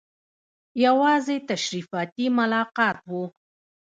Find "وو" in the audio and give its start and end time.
3.09-3.23